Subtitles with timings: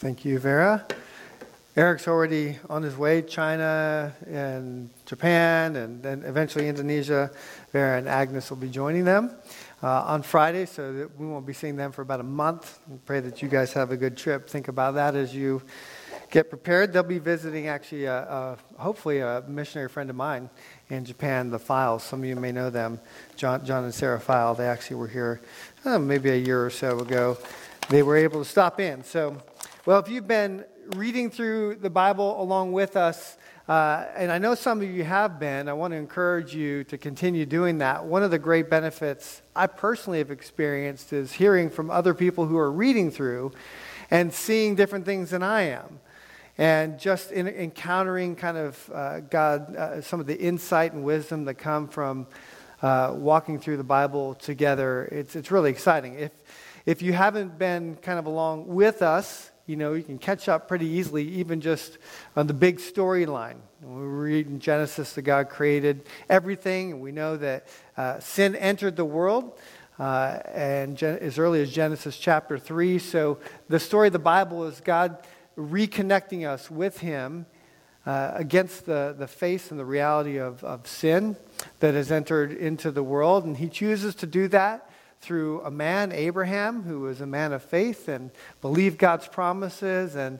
[0.00, 0.86] Thank you, Vera.
[1.76, 7.30] Eric's already on his way, China and Japan, and then eventually Indonesia.
[7.70, 9.30] Vera and Agnes will be joining them
[9.82, 12.78] uh, on Friday, so that we won't be seeing them for about a month.
[12.90, 14.48] I pray that you guys have a good trip.
[14.48, 15.60] Think about that as you
[16.30, 16.94] get prepared.
[16.94, 20.48] They'll be visiting actually, a, a, hopefully, a missionary friend of mine
[20.88, 22.04] in Japan, the Files.
[22.04, 22.98] Some of you may know them,
[23.36, 24.54] John, John and Sarah File.
[24.54, 25.42] They actually were here
[25.84, 27.36] uh, maybe a year or so ago.
[27.90, 29.04] They were able to stop in.
[29.04, 29.36] So
[29.86, 34.54] well, if you've been reading through the Bible along with us, uh, and I know
[34.54, 38.04] some of you have been, I want to encourage you to continue doing that.
[38.04, 42.58] One of the great benefits I personally have experienced is hearing from other people who
[42.58, 43.52] are reading through
[44.10, 46.00] and seeing different things than I am.
[46.58, 51.46] And just in, encountering kind of uh, God, uh, some of the insight and wisdom
[51.46, 52.26] that come from
[52.82, 56.18] uh, walking through the Bible together, it's, it's really exciting.
[56.18, 56.32] If,
[56.84, 60.66] if you haven't been kind of along with us, you know, you can catch up
[60.66, 61.98] pretty easily, even just
[62.34, 63.54] on the big storyline.
[63.80, 68.96] We read in Genesis that God created everything, and we know that uh, sin entered
[68.96, 69.56] the world.
[69.96, 72.98] Uh, and gen- as early as Genesis chapter 3.
[72.98, 75.18] So, the story of the Bible is God
[75.58, 77.44] reconnecting us with Him
[78.06, 81.36] uh, against the, the face and the reality of, of sin
[81.80, 83.44] that has entered into the world.
[83.44, 84.89] And He chooses to do that
[85.20, 88.30] through a man, Abraham, who was a man of faith and
[88.62, 90.38] believed God's promises, and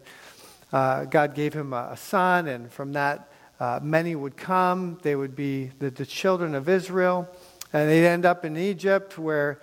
[0.72, 4.98] uh, God gave him a, a, son, and from that, uh, many would come.
[5.02, 7.28] They would be the, the children of Israel,
[7.72, 9.60] and they'd end up in Egypt, where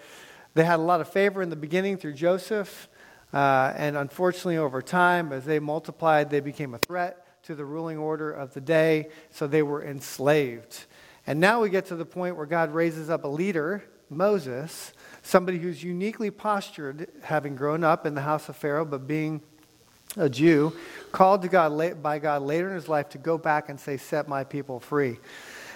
[0.53, 2.87] they had a lot of favor in the beginning through Joseph.
[3.33, 7.97] Uh, and unfortunately, over time, as they multiplied, they became a threat to the ruling
[7.97, 10.85] order of the day, so they were enslaved.
[11.25, 14.93] And now we get to the point where God raises up a leader, Moses,
[15.27, 19.41] somebody who's uniquely postured, having grown up in the house of Pharaoh, but being
[20.15, 20.73] a Jew,
[21.11, 24.27] called to God by God later in his life to go back and say, Set
[24.27, 25.19] my people free.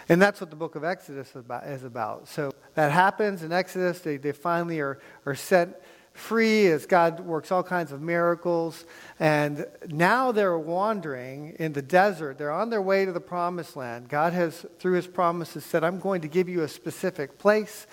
[0.10, 2.28] And that's what the book of Exodus is about.
[2.28, 4.00] So that happens in Exodus.
[4.00, 8.86] They, they finally are, are set free as God works all kinds of miracles.
[9.20, 12.38] And now they're wandering in the desert.
[12.38, 14.10] They're on their way to the promised land.
[14.10, 17.88] God has, through his promises, said, I'm going to give you a specific place.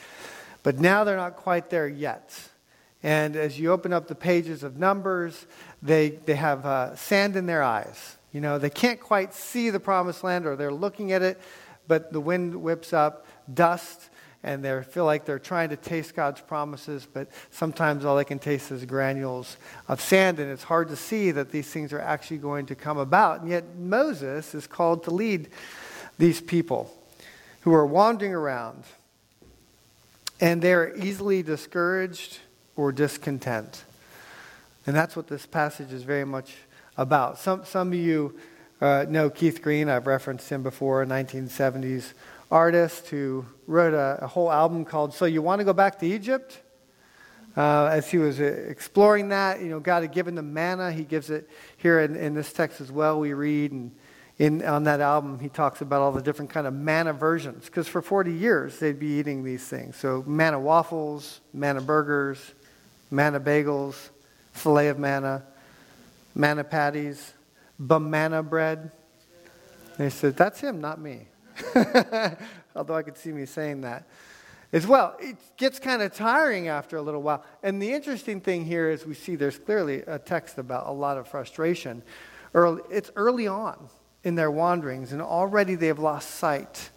[0.62, 2.32] But now they're not quite there yet.
[3.02, 5.46] And as you open up the pages of Numbers,
[5.82, 8.16] they, they have uh, sand in their eyes.
[8.32, 11.40] You know, they can't quite see the promised land or they're looking at it,
[11.86, 14.10] but the wind whips up dust
[14.42, 18.38] and they feel like they're trying to taste God's promises, but sometimes all they can
[18.38, 19.56] taste is granules
[19.88, 22.98] of sand, and it's hard to see that these things are actually going to come
[22.98, 23.40] about.
[23.40, 25.48] And yet Moses is called to lead
[26.18, 26.92] these people
[27.62, 28.84] who are wandering around
[30.40, 32.38] and they're easily discouraged
[32.76, 33.84] or discontent.
[34.86, 36.54] And that's what this passage is very much
[36.96, 37.38] about.
[37.38, 38.38] Some, some of you
[38.80, 39.88] uh, know Keith Green.
[39.88, 42.12] I've referenced him before, a 1970s
[42.50, 46.06] artist who wrote a, a whole album called So You Want to Go Back to
[46.06, 46.60] Egypt?
[47.56, 50.92] Uh, as he was uh, exploring that, you know, God had given them manna.
[50.92, 53.18] He gives it here in, in this text as well.
[53.18, 53.90] We read and
[54.38, 57.64] in, on that album, he talks about all the different kind of manna versions.
[57.64, 59.96] Because for 40 years, they'd be eating these things.
[59.96, 62.38] So manna waffles, manna burgers,
[63.10, 64.10] manna bagels,
[64.52, 65.42] filet of manna,
[66.34, 67.32] manna patties,
[67.78, 68.92] banana bread.
[69.96, 71.26] They said, that's him, not me.
[72.76, 74.06] Although I could see me saying that
[74.72, 75.16] as well.
[75.18, 77.44] It gets kind of tiring after a little while.
[77.64, 81.16] And the interesting thing here is we see there's clearly a text about a lot
[81.16, 82.02] of frustration.
[82.54, 83.88] Early, it's early on
[84.28, 86.90] in their wanderings, and already they have lost sight.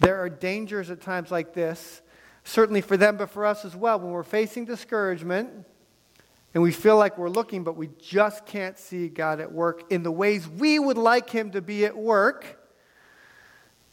[0.00, 2.02] There are dangers at times like this,
[2.44, 4.00] certainly for them, but for us as well.
[4.00, 5.48] When we're facing discouragement
[6.52, 10.02] and we feel like we're looking, but we just can't see God at work in
[10.02, 12.60] the ways we would like Him to be at work,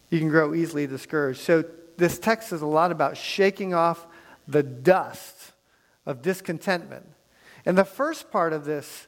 [0.09, 1.39] you can grow easily discouraged.
[1.39, 1.63] So,
[1.95, 4.07] this text is a lot about shaking off
[4.47, 5.51] the dust
[6.07, 7.05] of discontentment.
[7.67, 9.07] And the first part of this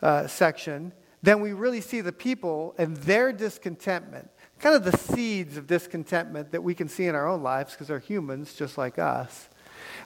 [0.00, 4.28] uh, section then we really see the people and their discontentment,
[4.58, 7.88] kind of the seeds of discontentment that we can see in our own lives because
[7.88, 9.48] they're humans just like us.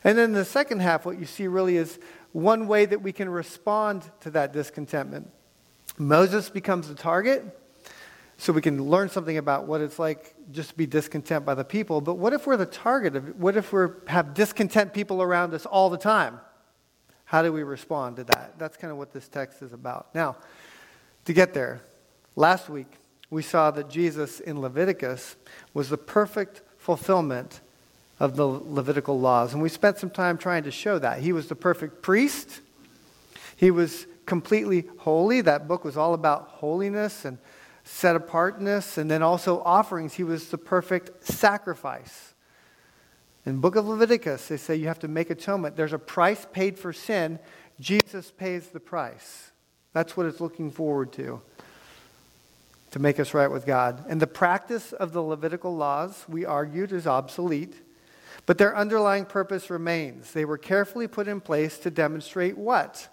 [0.04, 1.98] And then the second half, what you see really is
[2.32, 5.30] one way that we can respond to that discontentment.
[5.98, 7.44] Moses becomes the target,
[8.38, 11.64] so we can learn something about what it's like just to be discontent by the
[11.64, 12.02] people.
[12.02, 13.40] But what if we're the target of?
[13.40, 16.40] What if we have discontent people around us all the time?
[17.24, 18.58] How do we respond to that?
[18.58, 20.14] That's kind of what this text is about.
[20.14, 20.36] Now,
[21.26, 21.82] to get there.
[22.34, 22.86] Last week,
[23.30, 25.36] we saw that Jesus in Leviticus
[25.74, 27.60] was the perfect fulfillment
[28.18, 29.52] of the Levitical laws.
[29.52, 31.20] And we spent some time trying to show that.
[31.20, 32.60] He was the perfect priest,
[33.56, 35.40] he was completely holy.
[35.40, 37.38] That book was all about holiness and
[37.84, 40.14] set apartness, and then also offerings.
[40.14, 42.34] He was the perfect sacrifice.
[43.44, 45.76] In book of Leviticus, they say you have to make atonement.
[45.76, 47.38] There's a price paid for sin.
[47.78, 49.52] Jesus pays the price.
[49.96, 51.40] That's what it's looking forward to,
[52.90, 54.04] to make us right with God.
[54.10, 57.72] And the practice of the Levitical laws, we argued, is obsolete,
[58.44, 60.32] but their underlying purpose remains.
[60.34, 63.08] They were carefully put in place to demonstrate what?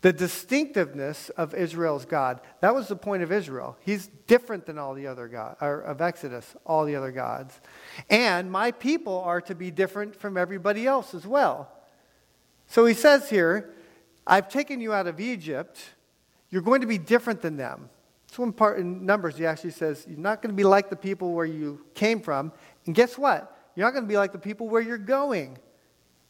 [0.00, 2.40] the distinctiveness of Israel's God.
[2.60, 3.76] That was the point of Israel.
[3.80, 7.60] He's different than all the other gods, of Exodus, all the other gods.
[8.08, 11.68] And my people are to be different from everybody else as well.
[12.68, 13.70] So he says here,
[14.24, 15.80] I've taken you out of Egypt.
[16.50, 17.90] You're going to be different than them.
[18.30, 20.96] So one part in Numbers, he actually says, You're not going to be like the
[20.96, 22.52] people where you came from.
[22.86, 23.56] And guess what?
[23.74, 25.58] You're not going to be like the people where you're going.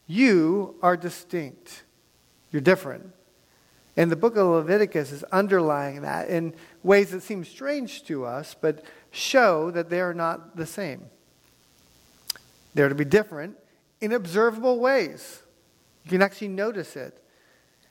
[0.06, 1.84] You are distinct.
[2.50, 3.12] You're different.
[3.96, 8.54] And the book of Leviticus is underlying that in ways that seem strange to us,
[8.58, 11.06] but show that they are not the same.
[12.74, 13.56] They're to be different
[14.00, 15.42] in observable ways.
[16.04, 17.22] You can actually notice it.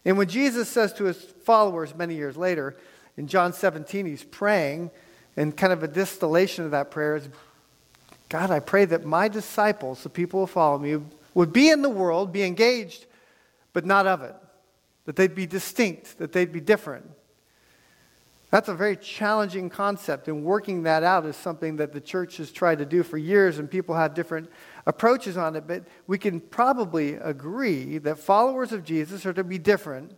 [0.05, 2.75] And when Jesus says to his followers many years later,
[3.17, 4.91] in John 17, he's praying,
[5.35, 7.29] and kind of a distillation of that prayer is
[8.29, 10.97] God, I pray that my disciples, the people who follow me,
[11.33, 13.05] would be in the world, be engaged,
[13.71, 14.35] but not of it
[15.07, 17.09] that they'd be distinct, that they'd be different.
[18.51, 22.51] That's a very challenging concept, and working that out is something that the church has
[22.51, 24.49] tried to do for years, and people have different
[24.87, 25.67] approaches on it.
[25.67, 30.13] But we can probably agree that followers of Jesus are to be different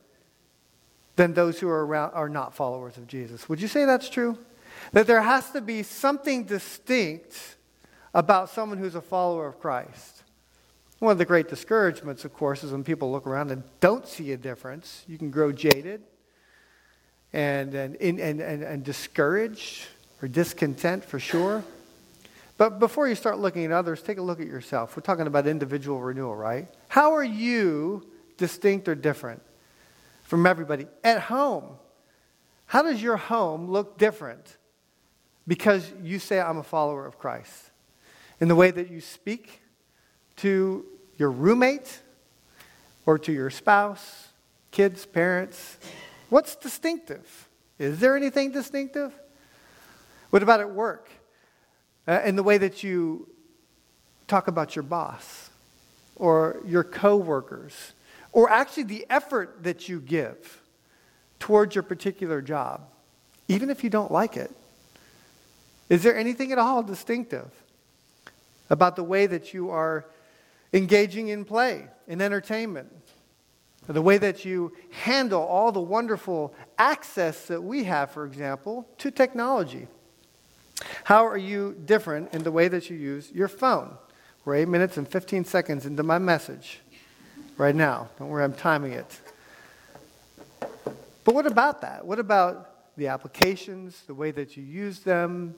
[1.18, 3.50] than those who are, around, are not followers of Jesus.
[3.50, 4.38] Would you say that's true?
[4.94, 7.57] That there has to be something distinct
[8.13, 10.24] about someone who's a follower of Christ.
[11.00, 14.31] One of the great discouragements, of course, is when people look around and don't see
[14.31, 15.04] a difference.
[15.07, 16.04] You can grow jaded
[17.33, 19.88] and, and, and, and, and discouraged
[20.21, 21.63] or discontent for sure.
[22.59, 24.97] But before you start looking at others, take a look at yourself.
[24.97, 26.67] We're talking about individual renewal, right?
[26.89, 29.41] How are you distinct or different
[30.23, 30.85] from everybody?
[31.01, 31.77] At home,
[32.65, 34.57] how does your home look different
[35.47, 37.71] because you say, I'm a follower of Christ?
[38.41, 39.61] In the way that you speak,
[40.35, 40.85] to
[41.17, 42.01] your roommate
[43.06, 44.27] or to your spouse,
[44.71, 45.77] kids, parents?
[46.29, 47.47] What's distinctive?
[47.77, 49.13] Is there anything distinctive?
[50.29, 51.09] What about at work?
[52.09, 53.29] Uh, in the way that you
[54.27, 55.51] talk about your boss
[56.15, 57.94] or your coworkers,
[58.31, 60.59] or actually the effort that you give
[61.39, 62.81] towards your particular job,
[63.47, 64.50] even if you don't like it.
[65.88, 67.51] Is there anything at all distinctive
[68.71, 70.03] about the way that you are
[70.73, 72.91] engaging in play, in entertainment,
[73.85, 79.11] the way that you handle all the wonderful access that we have, for example, to
[79.11, 79.88] technology.
[81.03, 83.97] How are you different in the way that you use your phone?
[84.45, 86.79] We're eight minutes and 15 seconds into my message
[87.57, 88.09] right now.
[88.17, 89.19] Don't worry, I'm timing it.
[91.23, 92.05] But what about that?
[92.05, 95.55] What about the applications, the way that you use them,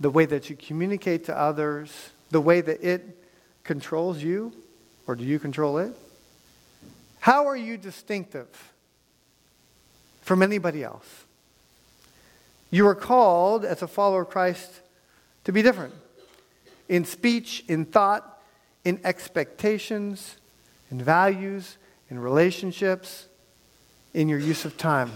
[0.00, 3.24] the way that you communicate to others, the way that it
[3.64, 4.52] controls you,
[5.06, 5.96] or do you control it?
[7.20, 8.72] How are you distinctive
[10.22, 11.24] from anybody else?
[12.72, 14.80] You are called, as a follower of Christ,
[15.44, 15.92] to be different
[16.88, 18.40] in speech, in thought,
[18.82, 20.36] in expectations,
[20.90, 21.76] in values,
[22.08, 23.28] in relationships,
[24.14, 25.12] in your use of time.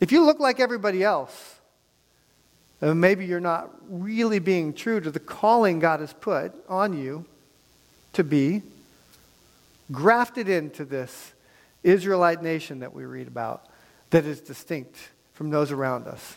[0.00, 1.60] If you look like everybody else,
[2.80, 7.24] and maybe you're not really being true to the calling God has put on you
[8.14, 8.62] to be
[9.92, 11.34] grafted into this
[11.84, 13.66] Israelite nation that we read about
[14.10, 14.96] that is distinct
[15.40, 16.36] from those around us.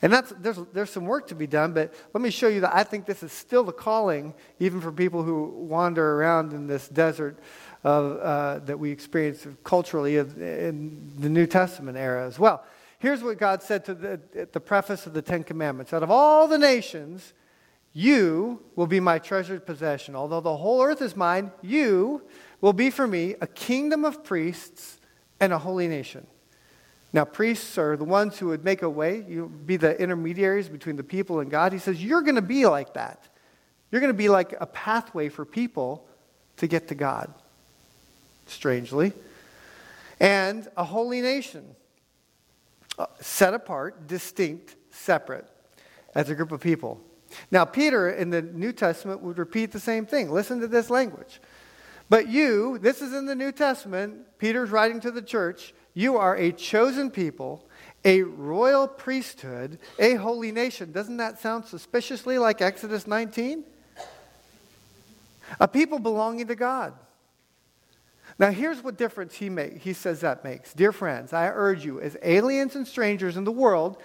[0.00, 2.74] And that's, there's, there's some work to be done, but let me show you that
[2.74, 6.88] I think this is still the calling, even for people who wander around in this
[6.88, 7.38] desert
[7.84, 12.64] of, uh, that we experience culturally in the New Testament era as well.
[13.00, 16.10] Here's what God said to the, at the preface of the Ten Commandments Out of
[16.10, 17.34] all the nations,
[17.92, 20.16] you will be my treasured possession.
[20.16, 22.22] Although the whole earth is mine, you
[22.62, 25.00] will be for me a kingdom of priests
[25.38, 26.26] and a holy nation.
[27.16, 30.96] Now, priests are the ones who would make a way, you be the intermediaries between
[30.96, 31.72] the people and God.
[31.72, 33.26] He says, You're going to be like that.
[33.90, 36.06] You're going to be like a pathway for people
[36.58, 37.32] to get to God,
[38.44, 39.14] strangely.
[40.20, 41.74] And a holy nation
[42.98, 45.46] uh, set apart, distinct, separate
[46.14, 47.00] as a group of people.
[47.50, 50.30] Now, Peter in the New Testament would repeat the same thing.
[50.30, 51.40] Listen to this language.
[52.10, 56.36] But you, this is in the New Testament, Peter's writing to the church, You are
[56.36, 57.64] a chosen people,
[58.04, 60.92] a royal priesthood, a holy nation.
[60.92, 63.64] Doesn't that sound suspiciously like Exodus 19?
[65.58, 66.92] A people belonging to God.
[68.38, 70.74] Now, here's what difference he, make, he says that makes.
[70.74, 73.96] Dear friends, I urge you, as aliens and strangers in the world,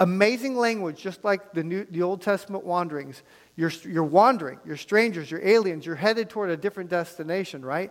[0.00, 3.22] amazing language, just like the, New, the Old Testament wanderings.
[3.56, 7.90] You're, you're wandering, you're strangers, you're aliens, you're headed toward a different destination, right?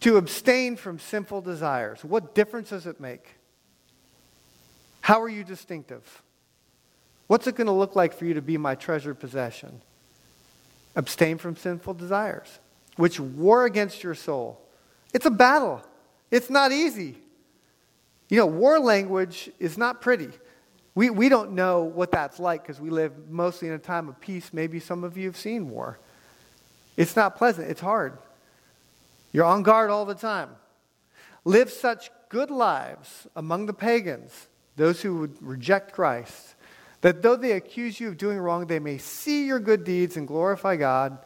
[0.00, 2.04] To abstain from sinful desires.
[2.04, 3.36] What difference does it make?
[5.00, 6.22] How are you distinctive?
[7.26, 9.80] What's it going to look like for you to be my treasured possession?
[10.94, 12.58] Abstain from sinful desires
[12.96, 14.60] which war against your soul.
[15.14, 15.82] It's a battle.
[16.30, 17.16] It's not easy.
[18.28, 20.30] You know, war language is not pretty.
[20.94, 24.20] We, we don't know what that's like because we live mostly in a time of
[24.20, 24.52] peace.
[24.52, 25.98] Maybe some of you have seen war.
[26.96, 28.18] It's not pleasant, it's hard.
[29.32, 30.50] You're on guard all the time.
[31.44, 36.54] Live such good lives among the pagans, those who would reject Christ,
[37.02, 40.26] that though they accuse you of doing wrong, they may see your good deeds and
[40.26, 41.18] glorify God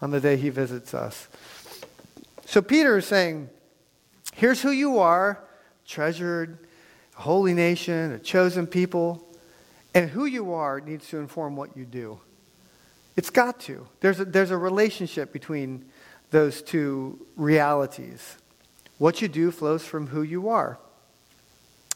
[0.00, 1.28] on the day he visits us.
[2.46, 3.50] So Peter is saying,
[4.34, 5.42] here's who you are
[5.86, 6.58] treasured,
[7.18, 9.22] a holy nation, a chosen people.
[9.94, 12.20] And who you are needs to inform what you do.
[13.16, 13.86] It's got to.
[14.00, 15.86] There's a, there's a relationship between
[16.30, 18.36] those two realities.
[18.98, 20.78] What you do flows from who you are.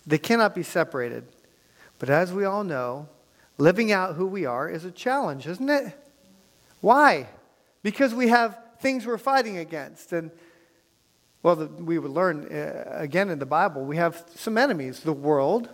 [0.07, 1.25] They cannot be separated.
[1.99, 3.09] But as we all know,
[3.59, 5.97] living out who we are is a challenge, isn't it?
[6.81, 7.29] Why?
[7.83, 10.13] because we have things we're fighting against.
[10.13, 10.31] And,
[11.43, 15.13] well, the, we would learn uh, again in the Bible, we have some enemies the
[15.13, 15.69] world,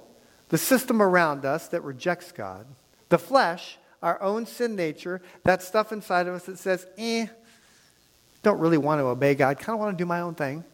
[0.48, 2.66] the system around us that rejects God,
[3.08, 7.26] the flesh, our own sin nature, that stuff inside of us that says, eh,
[8.46, 10.64] don't really want to obey God, kind of want to do my own thing.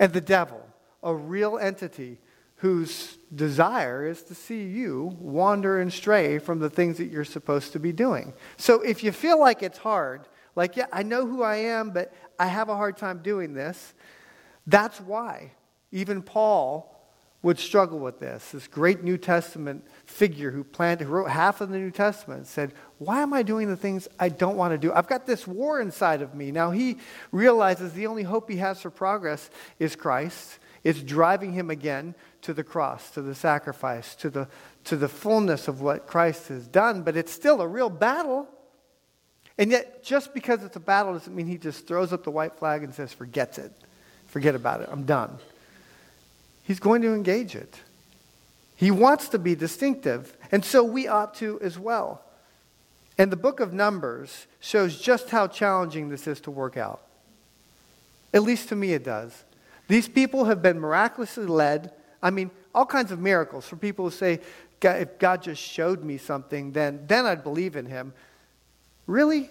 [0.00, 0.60] And the devil,
[1.04, 2.18] a real entity
[2.56, 7.72] whose desire is to see you wander and stray from the things that you're supposed
[7.74, 8.32] to be doing.
[8.56, 10.22] So if you feel like it's hard,
[10.56, 13.94] like, yeah, I know who I am, but I have a hard time doing this.
[14.66, 15.52] That's why
[15.92, 16.92] even Paul
[17.46, 18.50] would struggle with this.
[18.50, 22.74] This great New Testament figure who planned, who wrote half of the New Testament, said,
[22.98, 24.92] Why am I doing the things I don't want to do?
[24.92, 26.50] I've got this war inside of me.
[26.50, 26.98] Now he
[27.30, 29.48] realizes the only hope he has for progress
[29.78, 30.58] is Christ.
[30.82, 34.48] It's driving him again to the cross, to the sacrifice, to the,
[34.82, 37.02] to the fullness of what Christ has done.
[37.02, 38.48] But it's still a real battle.
[39.56, 42.58] And yet, just because it's a battle doesn't mean he just throws up the white
[42.58, 43.70] flag and says, forget it.
[44.26, 44.88] Forget about it.
[44.90, 45.38] I'm done.
[46.66, 47.80] He's going to engage it.
[48.74, 52.22] He wants to be distinctive, and so we ought to as well.
[53.16, 57.02] And the book of Numbers shows just how challenging this is to work out.
[58.34, 59.44] At least to me, it does.
[59.88, 61.92] These people have been miraculously led.
[62.20, 64.40] I mean, all kinds of miracles for people who say,
[64.82, 68.12] if God just showed me something, then, then I'd believe in him.
[69.06, 69.50] Really?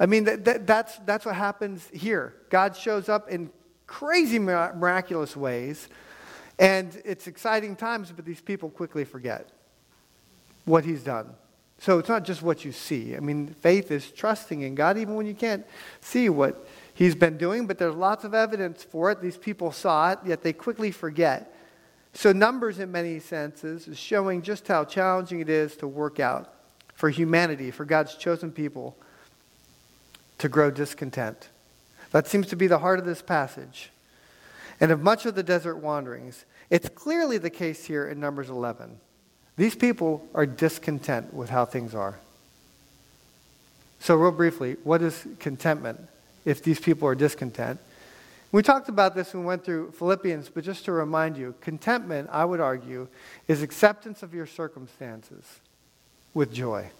[0.00, 2.34] I mean, that, that, that's, that's what happens here.
[2.48, 3.50] God shows up in
[3.86, 5.88] crazy miraculous ways,
[6.58, 9.48] and it's exciting times, but these people quickly forget
[10.64, 11.30] what he's done.
[11.78, 13.16] So it's not just what you see.
[13.16, 15.66] I mean, faith is trusting in God even when you can't
[16.00, 19.20] see what he's been doing, but there's lots of evidence for it.
[19.20, 21.52] These people saw it, yet they quickly forget.
[22.14, 26.54] So, Numbers, in many senses, is showing just how challenging it is to work out
[26.94, 28.96] for humanity, for God's chosen people
[30.38, 31.48] to grow discontent.
[32.12, 33.90] That seems to be the heart of this passage.
[34.80, 38.98] And of much of the desert wanderings, it's clearly the case here in Numbers 11.
[39.56, 42.18] These people are discontent with how things are.
[44.00, 46.00] So, real briefly, what is contentment
[46.44, 47.80] if these people are discontent?
[48.52, 52.28] We talked about this when we went through Philippians, but just to remind you, contentment,
[52.30, 53.08] I would argue,
[53.48, 55.60] is acceptance of your circumstances
[56.34, 56.90] with joy.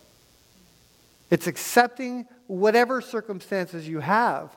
[1.30, 4.56] It's accepting whatever circumstances you have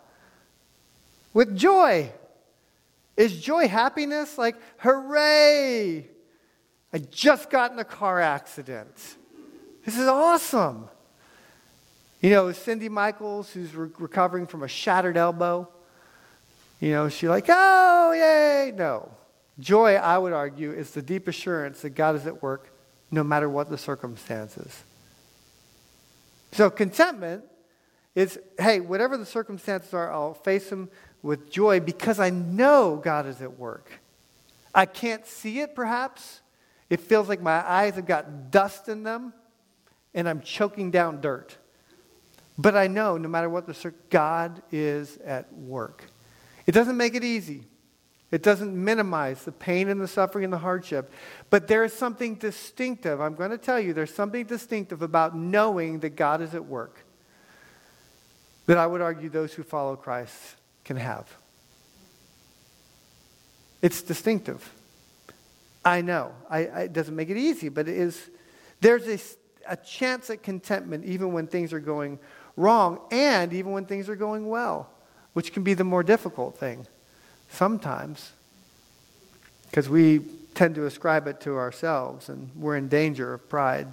[1.33, 2.11] with joy.
[3.17, 4.37] Is joy happiness?
[4.37, 6.07] Like, hooray!
[6.93, 9.15] I just got in a car accident.
[9.83, 10.87] This is awesome.
[12.21, 15.67] You know, Cindy Michaels, who's re- recovering from a shattered elbow,
[16.79, 18.71] you know, she's like, oh, yay.
[18.75, 19.09] No.
[19.59, 22.71] Joy, I would argue, is the deep assurance that God is at work
[23.09, 24.83] no matter what the circumstances.
[26.51, 27.43] So contentment
[28.17, 30.89] is hey, whatever the circumstances are, I'll face them
[31.21, 33.91] with joy because I know God is at work.
[34.73, 36.41] I can't see it, perhaps.
[36.89, 39.33] It feels like my eyes have got dust in them
[40.15, 41.57] and I'm choking down dirt.
[42.57, 46.03] But I know no matter what the God is at work.
[46.65, 47.65] It doesn't make it easy.
[48.31, 51.11] It doesn't minimize the pain and the suffering and the hardship.
[51.51, 53.21] But there is something distinctive.
[53.21, 57.03] I'm going to tell you, there's something distinctive about knowing that God is at work
[58.67, 60.35] that I would argue those who follow Christ
[60.85, 61.27] can have.
[63.81, 64.71] It's distinctive.
[65.83, 66.31] I know.
[66.49, 68.29] I, I, it doesn't make it easy, but it is.
[68.81, 69.19] There's a,
[69.73, 72.19] a chance at contentment even when things are going
[72.55, 74.89] wrong and even when things are going well,
[75.33, 76.85] which can be the more difficult thing
[77.49, 78.31] sometimes
[79.69, 80.19] because we
[80.53, 83.87] tend to ascribe it to ourselves and we're in danger of pride.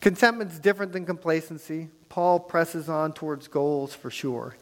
[0.00, 1.88] Contentment's different than complacency.
[2.08, 4.56] Paul presses on towards goals for sure.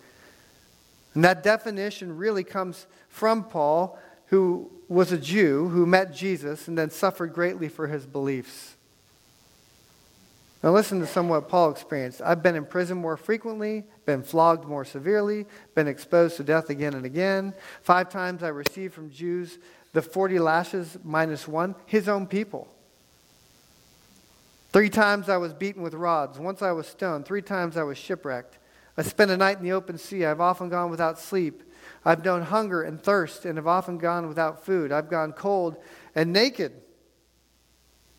[1.14, 6.76] And that definition really comes from Paul, who was a Jew who met Jesus and
[6.76, 8.74] then suffered greatly for his beliefs.
[10.62, 12.20] Now, listen to some of what Paul experienced.
[12.22, 16.94] I've been in prison more frequently, been flogged more severely, been exposed to death again
[16.94, 17.54] and again.
[17.82, 19.58] Five times I received from Jews
[19.92, 22.68] the 40 lashes minus one, his own people.
[24.76, 26.38] Three times I was beaten with rods.
[26.38, 27.25] Once I was stoned.
[27.25, 28.59] Three times I was shipwrecked.
[28.99, 30.26] I spent a night in the open sea.
[30.26, 31.62] I've often gone without sleep.
[32.04, 34.92] I've known hunger and thirst and have often gone without food.
[34.92, 35.78] I've gone cold
[36.14, 36.73] and naked.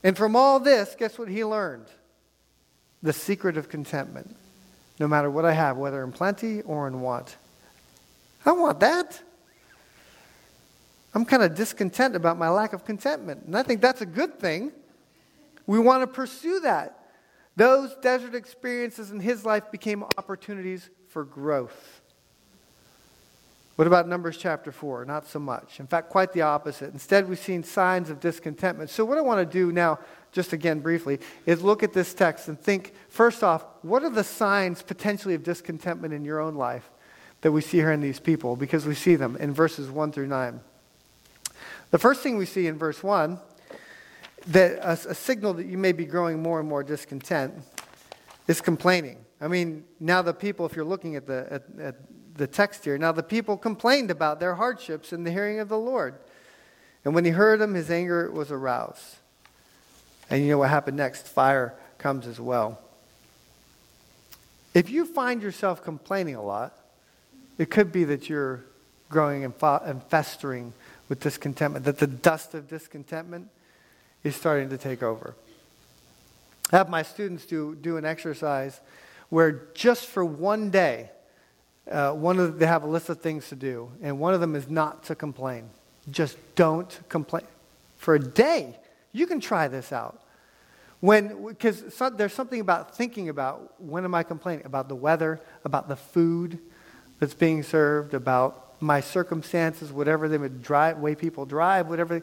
[0.03, 1.85] And from all this, guess what he learned?
[3.03, 4.35] The secret of contentment.
[4.99, 7.37] No matter what I have, whether in plenty or in want.
[8.47, 9.21] I want that.
[11.13, 13.43] I'm kind of discontent about my lack of contentment.
[13.45, 14.71] And I think that's a good thing.
[15.67, 16.97] We want to pursue that.
[17.57, 22.01] Those desert experiences in his life became opportunities for growth.
[23.75, 25.05] What about Numbers chapter 4?
[25.05, 25.79] Not so much.
[25.79, 26.93] In fact, quite the opposite.
[26.93, 28.89] Instead, we've seen signs of discontentment.
[28.89, 29.99] So, what I want to do now,
[30.31, 34.23] just again briefly, is look at this text and think first off, what are the
[34.23, 36.89] signs potentially of discontentment in your own life
[37.41, 38.55] that we see here in these people?
[38.55, 40.59] Because we see them in verses 1 through 9.
[41.91, 43.39] The first thing we see in verse 1
[44.47, 47.53] that a, a, signal that you may be growing more and more discontent
[48.47, 49.17] is complaining.
[49.41, 51.95] I mean, now the people, if you're looking at the, at, at
[52.35, 55.77] the text here, now the people complained about their hardships in the hearing of the
[55.77, 56.15] Lord.
[57.03, 59.17] And when he heard them, his anger was aroused.
[60.29, 61.27] And you know what happened next?
[61.27, 62.81] Fire comes as well.
[64.73, 66.77] If you find yourself complaining a lot,
[67.57, 68.63] it could be that you're
[69.09, 70.73] growing and, and festering
[71.09, 73.49] with discontentment, that the dust of discontentment
[74.27, 75.35] is starting to take over.
[76.71, 78.79] I have my students do, do an exercise
[79.29, 81.09] where just for one day,
[81.89, 84.41] uh, one of the, they have a list of things to do, and one of
[84.41, 85.69] them is not to complain.
[86.11, 87.45] Just don't complain.
[87.97, 88.77] For a day,
[89.11, 90.21] you can try this out.
[90.99, 91.83] When, because
[92.15, 94.65] there's something about thinking about when am I complaining?
[94.65, 96.59] About the weather, about the food
[97.19, 102.21] that's being served, about my circumstances, whatever they would drive, way people drive, whatever.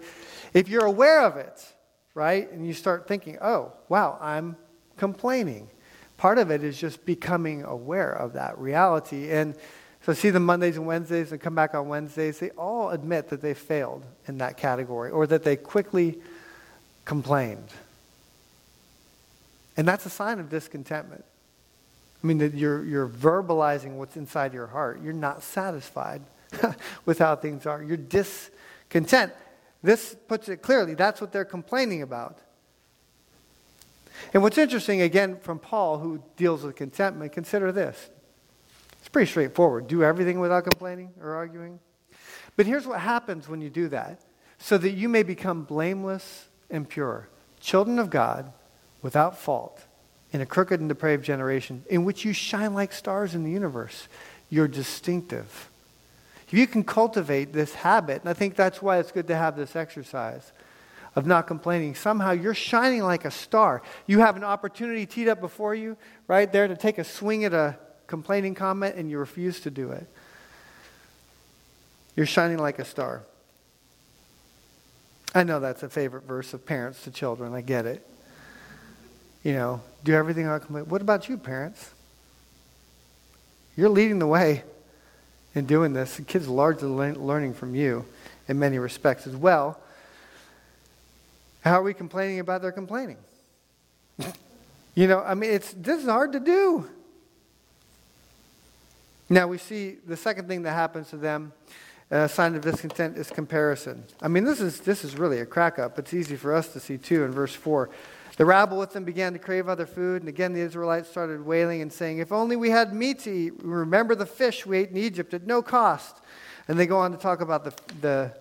[0.52, 1.73] If you're aware of it,
[2.14, 2.50] right?
[2.50, 4.57] And you start thinking, oh, wow, I'm
[4.96, 5.68] complaining.
[6.16, 9.31] Part of it is just becoming aware of that reality.
[9.31, 9.55] And
[10.05, 13.40] so see the Mondays and Wednesdays and come back on Wednesdays, they all admit that
[13.40, 16.18] they failed in that category or that they quickly
[17.05, 17.68] complained.
[19.77, 21.24] And that's a sign of discontentment.
[22.22, 25.03] I mean, that you're, you're verbalizing what's inside your heart.
[25.03, 26.22] You're not satisfied
[27.05, 27.83] with how things are.
[27.83, 29.33] You're discontent.
[29.84, 30.94] This puts it clearly.
[30.94, 32.38] That's what they're complaining about.
[34.32, 38.08] And what's interesting, again, from Paul, who deals with contentment, consider this.
[39.00, 39.86] It's pretty straightforward.
[39.86, 41.80] Do everything without complaining or arguing.
[42.56, 44.22] But here's what happens when you do that
[44.56, 47.28] so that you may become blameless and pure,
[47.60, 48.54] children of God
[49.02, 49.84] without fault
[50.32, 54.08] in a crooked and depraved generation in which you shine like stars in the universe.
[54.48, 55.68] You're distinctive.
[56.54, 59.56] If you can cultivate this habit, and I think that's why it's good to have
[59.56, 60.52] this exercise
[61.16, 63.82] of not complaining, somehow you're shining like a star.
[64.06, 65.96] You have an opportunity teed up before you,
[66.28, 69.90] right there, to take a swing at a complaining comment, and you refuse to do
[69.90, 70.06] it.
[72.14, 73.24] You're shining like a star.
[75.34, 77.52] I know that's a favorite verse of parents to children.
[77.52, 78.06] I get it.
[79.42, 80.84] You know, do everything I complain.
[80.84, 81.90] What about you, parents?
[83.76, 84.62] You're leading the way
[85.54, 86.16] in doing this.
[86.16, 88.04] The kids are largely learning from you
[88.48, 89.80] in many respects as well.
[91.62, 93.16] How are we complaining about their complaining?
[94.94, 96.88] you know, I mean, it's this is hard to do.
[99.30, 101.52] Now we see the second thing that happens to them,
[102.10, 104.04] a sign of discontent, is comparison.
[104.20, 105.98] I mean, this is this is really a crack up.
[105.98, 107.88] It's easy for us to see too in verse four.
[108.36, 111.82] The rabble with them began to crave other food, and again the Israelites started wailing
[111.82, 113.52] and saying, If only we had meat to eat.
[113.62, 116.16] Remember the fish we ate in Egypt at no cost,
[116.66, 118.32] And they go on to talk about the, the,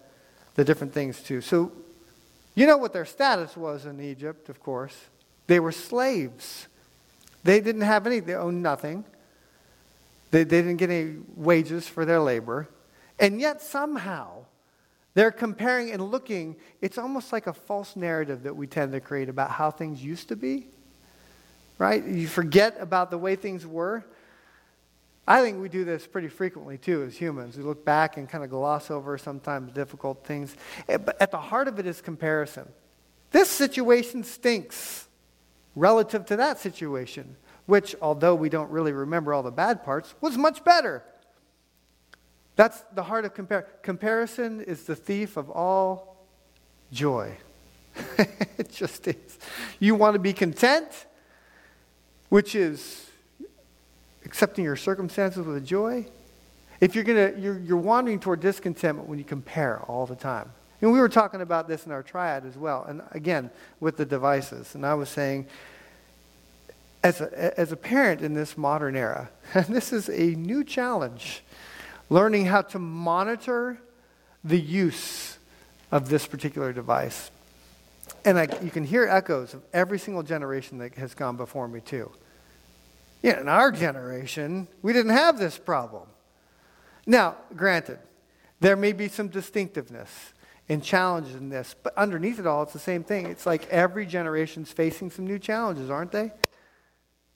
[0.55, 1.41] the different things too.
[1.41, 1.71] So,
[2.55, 4.95] you know what their status was in Egypt, of course.
[5.47, 6.67] They were slaves.
[7.43, 9.05] They didn't have any, they owned nothing.
[10.31, 12.67] They, they didn't get any wages for their labor.
[13.19, 14.45] And yet, somehow,
[15.13, 16.55] they're comparing and looking.
[16.81, 20.29] It's almost like a false narrative that we tend to create about how things used
[20.29, 20.67] to be.
[21.77, 22.03] Right?
[22.03, 24.05] You forget about the way things were.
[25.27, 27.57] I think we do this pretty frequently too as humans.
[27.57, 30.55] We look back and kind of gloss over sometimes difficult things.
[30.89, 32.67] Eh, but at the heart of it is comparison.
[33.31, 35.07] This situation stinks
[35.75, 40.37] relative to that situation, which, although we don't really remember all the bad parts, was
[40.37, 41.03] much better.
[42.55, 46.17] That's the heart of compar- comparison is the thief of all
[46.91, 47.35] joy.
[48.17, 49.37] it just is.
[49.79, 50.87] You want to be content,
[52.29, 53.09] which is
[54.25, 56.05] accepting your circumstances with a joy.
[56.79, 60.51] If you're gonna you're, you're wandering toward discontentment when you compare all the time.
[60.81, 62.83] And we were talking about this in our triad as well.
[62.83, 64.75] And again, with the devices.
[64.75, 65.47] And I was saying,
[67.03, 71.41] as a, as a parent in this modern era, and this is a new challenge,
[72.09, 73.79] learning how to monitor
[74.43, 75.37] the use
[75.91, 77.31] of this particular device.
[78.25, 81.81] And I, you can hear echoes of every single generation that has gone before me,
[81.81, 82.11] too.
[83.21, 86.07] Yeah, in our generation, we didn't have this problem.
[87.05, 87.99] Now, granted,
[88.59, 90.33] there may be some distinctiveness
[90.69, 93.25] and challenges in this, but underneath it all, it's the same thing.
[93.25, 96.31] It's like every generation's facing some new challenges, aren't they?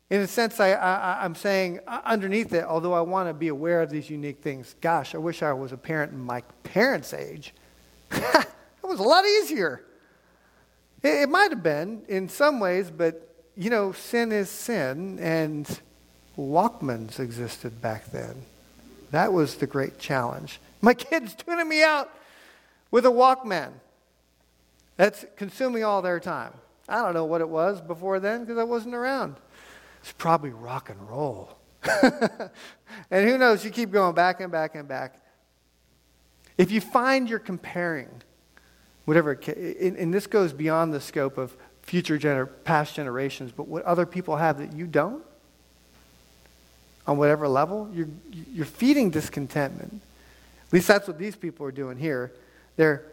[0.10, 3.50] In a sense, I, I, I'm saying uh, underneath it, although I want to be
[3.50, 7.14] aware of these unique things, gosh, I wish I was a parent in my parents'
[7.14, 7.54] age.
[8.12, 8.48] it
[8.84, 9.84] was a lot easier.
[11.04, 13.24] It, it might have been in some ways, but
[13.58, 15.82] you know, sin is sin, and
[16.38, 18.44] Walkmans existed back then.
[19.12, 20.60] That was the great challenge.
[20.82, 22.10] My kid's tuning me out
[22.92, 23.72] with a Walkman.
[24.96, 26.54] That's consuming all their time.
[26.88, 29.36] I don't know what it was before then because I wasn't around.
[30.02, 31.58] It's probably rock and roll.
[33.12, 35.22] and who knows, you keep going back and back and back.
[36.58, 38.10] If you find you're comparing,
[39.06, 44.06] whatever, and, this goes beyond the scope of future gener- past generations, but what other
[44.06, 45.24] people have that you don't,
[47.06, 48.10] on whatever level, you're,
[48.54, 50.02] you're feeding discontentment.
[50.68, 52.34] At least that's what these people are doing here.
[52.76, 53.06] They're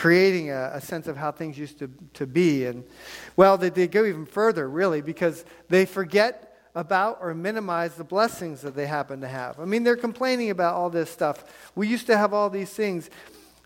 [0.00, 2.64] creating a, a, sense of how things used to, to be.
[2.64, 2.84] And,
[3.36, 8.62] well, they, they go even further, really, because they forget about or minimize the blessings
[8.62, 9.60] that they happen to have.
[9.60, 11.44] I mean, they're complaining about all this stuff.
[11.74, 13.10] We used to have all these things.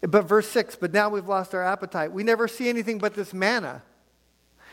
[0.00, 2.10] But verse 6, but now we've lost our appetite.
[2.10, 3.82] We never see anything but this manna.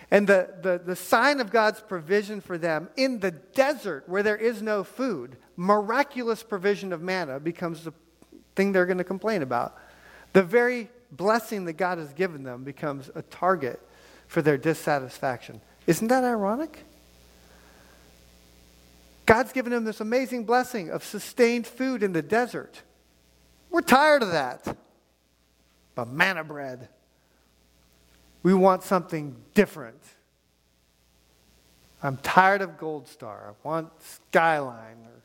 [0.10, 4.36] And the, the, the sign of God's provision for them in the desert where there
[4.36, 7.93] is no food, miraculous provision of manna becomes the
[8.56, 9.78] thing they're going to complain about.
[10.34, 13.80] The very blessing that God has given them becomes a target
[14.28, 15.62] for their dissatisfaction.
[15.88, 16.86] Isn't that ironic?
[19.26, 22.82] God's given them this amazing blessing of sustained food in the desert.
[23.69, 24.78] We're tired of that.
[25.95, 26.89] But manna bread.
[28.43, 30.02] We want something different.
[32.02, 33.54] I'm tired of Gold Star.
[33.54, 34.97] I want Skyline.
[35.06, 35.21] Or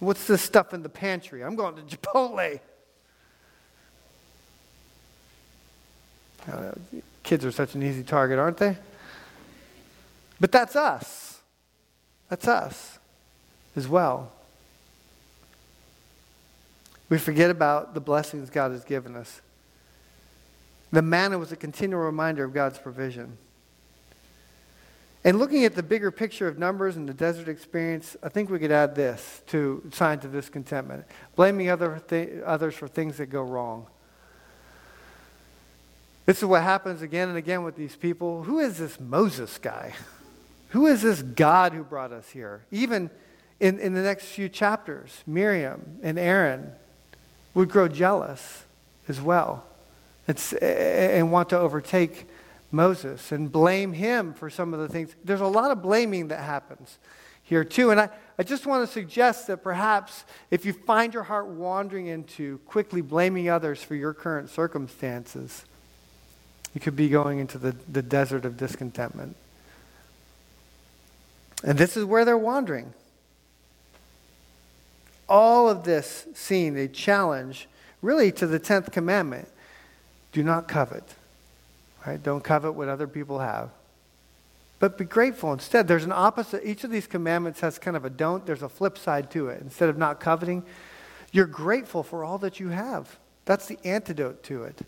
[0.00, 1.42] what's this stuff in the pantry?
[1.42, 2.60] I'm going to Chipotle.
[6.48, 6.72] Uh,
[7.22, 8.76] kids are such an easy target, aren't they?
[10.38, 11.40] But that's us.
[12.28, 12.98] That's us
[13.76, 14.32] as well.
[17.08, 19.40] We forget about the blessings God has given us.
[20.92, 23.36] The manna was a continual reminder of God's provision.
[25.22, 28.58] And looking at the bigger picture of numbers and the desert experience, I think we
[28.58, 31.04] could add this to signs of discontentment
[31.36, 33.86] blaming other th- others for things that go wrong.
[36.30, 38.44] This is what happens again and again with these people.
[38.44, 39.94] Who is this Moses guy?
[40.68, 42.62] Who is this God who brought us here?
[42.70, 43.10] Even
[43.58, 46.70] in, in the next few chapters, Miriam and Aaron
[47.52, 48.62] would grow jealous
[49.08, 49.64] as well
[50.28, 52.28] it's, and want to overtake
[52.70, 55.12] Moses and blame him for some of the things.
[55.24, 56.98] There's a lot of blaming that happens
[57.42, 57.90] here, too.
[57.90, 62.06] And I, I just want to suggest that perhaps if you find your heart wandering
[62.06, 65.64] into quickly blaming others for your current circumstances,
[66.74, 69.36] you could be going into the, the desert of discontentment.
[71.64, 72.94] And this is where they're wandering.
[75.28, 77.68] All of this scene, a challenge
[78.02, 79.48] really to the 10th commandment
[80.32, 81.04] do not covet.
[82.06, 82.22] Right?
[82.22, 83.70] Don't covet what other people have.
[84.78, 85.86] But be grateful instead.
[85.86, 86.62] There's an opposite.
[86.64, 88.46] Each of these commandments has kind of a don't.
[88.46, 89.60] There's a flip side to it.
[89.60, 90.64] Instead of not coveting,
[91.32, 93.18] You're grateful for all that you have.
[93.44, 94.80] That's the antidote to it.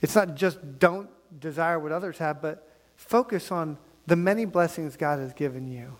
[0.00, 1.08] It's not just don't
[1.40, 5.96] desire what others have, but focus on the many blessings God has given you.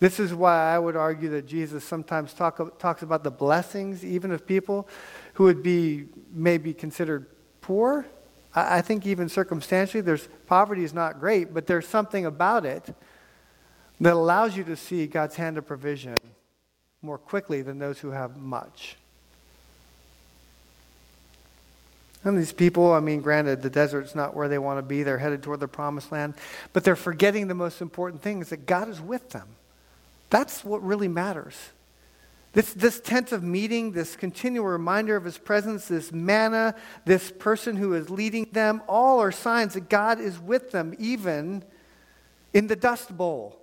[0.00, 4.30] This is why I would argue that Jesus sometimes talk, talks about the blessings, even
[4.30, 4.88] of people
[5.34, 7.26] who would be maybe considered
[7.60, 8.06] poor.
[8.54, 12.94] I, I think even circumstantially, there's poverty is not great, but there's something about it
[14.00, 16.16] that allows you to see God's hand of provision
[17.00, 18.96] more quickly than those who have much.
[22.26, 25.04] And these people, I mean, granted, the desert's not where they want to be.
[25.04, 26.34] They're headed toward the promised land.
[26.72, 29.46] But they're forgetting the most important thing is that God is with them.
[30.28, 31.54] That's what really matters.
[32.52, 37.76] This, this tent of meeting, this continual reminder of his presence, this manna, this person
[37.76, 41.62] who is leading them, all are signs that God is with them, even
[42.52, 43.56] in the dust bowl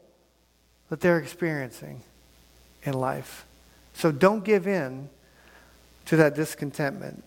[0.90, 2.02] that they're experiencing
[2.84, 3.46] in life.
[3.94, 5.10] So don't give in
[6.06, 7.26] to that discontentment.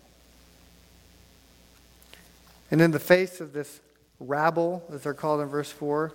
[2.71, 3.81] And in the face of this
[4.19, 6.13] rabble, as they're called in verse 4,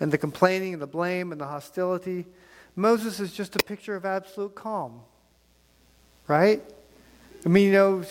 [0.00, 2.26] and the complaining and the blame and the hostility,
[2.76, 5.00] Moses is just a picture of absolute calm.
[6.26, 6.62] Right?
[7.44, 8.04] I mean, you know,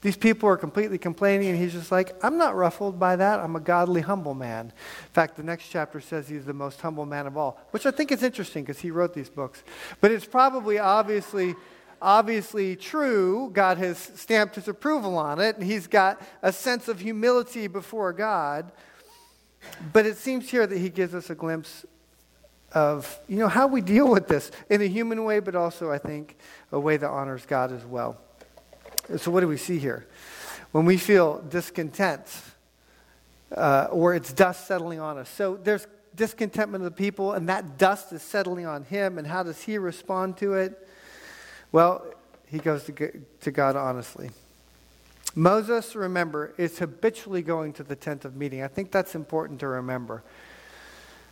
[0.00, 3.38] these people are completely complaining, and he's just like, I'm not ruffled by that.
[3.38, 4.66] I'm a godly, humble man.
[4.66, 7.92] In fact, the next chapter says he's the most humble man of all, which I
[7.92, 9.62] think is interesting because he wrote these books.
[10.00, 11.54] But it's probably obviously
[12.02, 13.50] obviously true.
[13.52, 18.12] God has stamped his approval on it, and he's got a sense of humility before
[18.12, 18.70] God.
[19.92, 21.86] But it seems here that he gives us a glimpse
[22.72, 25.98] of, you know, how we deal with this in a human way, but also, I
[25.98, 26.36] think,
[26.72, 28.18] a way that honors God as well.
[29.16, 30.06] So, what do we see here?
[30.72, 32.26] When we feel discontent,
[33.54, 35.28] uh, or it's dust settling on us.
[35.28, 39.42] So, there's discontentment of the people, and that dust is settling on him, and how
[39.42, 40.88] does he respond to it?
[41.72, 42.04] Well,
[42.46, 44.30] he goes to, to God honestly.
[45.34, 48.62] Moses, remember, is habitually going to the tent of meeting.
[48.62, 50.22] I think that's important to remember.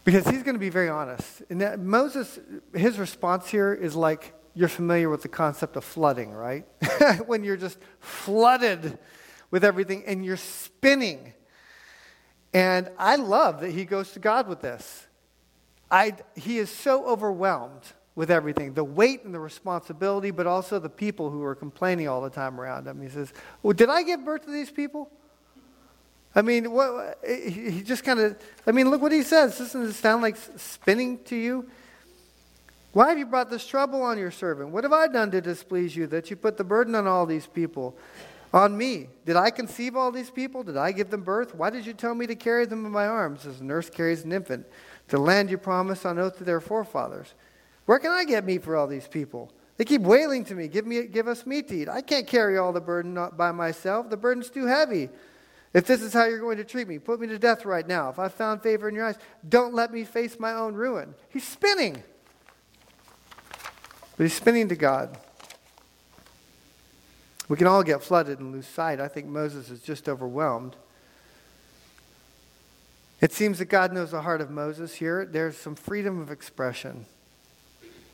[0.04, 1.42] Because he's going to be very honest.
[1.50, 2.38] And Moses,
[2.74, 6.64] his response here is like you're familiar with the concept of flooding, right?
[7.26, 8.98] when you're just flooded
[9.50, 11.34] with everything and you're spinning.
[12.54, 15.06] And I love that he goes to God with this.
[15.90, 17.82] I, he is so overwhelmed
[18.14, 22.20] with everything the weight and the responsibility, but also the people who are complaining all
[22.20, 23.00] the time around him.
[23.00, 25.10] He says, Well, did I give birth to these people?
[26.34, 29.58] I mean, what, he just kind of, I mean, look what he says.
[29.58, 31.68] Doesn't it sound like spinning to you?
[32.92, 34.70] Why have you brought this trouble on your servant?
[34.70, 37.46] What have I done to displease you that you put the burden on all these
[37.46, 37.96] people?
[38.52, 39.08] On me.
[39.26, 40.62] Did I conceive all these people?
[40.62, 41.54] Did I give them birth?
[41.54, 44.24] Why did you tell me to carry them in my arms as a nurse carries
[44.24, 44.66] an infant?
[45.10, 47.34] to land you promised on oath to their forefathers.
[47.90, 49.50] Where can I get meat for all these people?
[49.76, 51.88] They keep wailing to me, give, me, give us meat to eat.
[51.88, 54.08] I can't carry all the burden by myself.
[54.08, 55.08] The burden's too heavy.
[55.74, 58.08] If this is how you're going to treat me, put me to death right now.
[58.08, 59.16] If I've found favor in your eyes,
[59.48, 61.16] don't let me face my own ruin.
[61.30, 62.00] He's spinning.
[64.16, 65.18] But he's spinning to God.
[67.48, 69.00] We can all get flooded and lose sight.
[69.00, 70.76] I think Moses is just overwhelmed.
[73.20, 75.26] It seems that God knows the heart of Moses here.
[75.26, 77.06] There's some freedom of expression.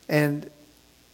[0.09, 0.49] And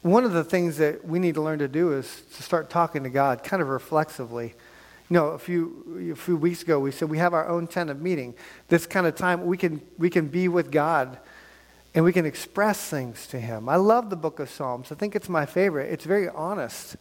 [0.02, 3.04] one of the things that we need to learn to do is to start talking
[3.04, 4.54] to God kind of reflexively.
[5.10, 7.90] You know, a few, a few weeks ago, we said we have our own tent
[7.90, 8.34] of meeting.
[8.68, 11.18] This kind of time we can, we can be with God
[11.96, 13.70] and we can express things to Him.
[13.70, 14.92] I love the book of Psalms.
[14.92, 15.92] I think it's my favorite.
[15.92, 16.96] It's very honest.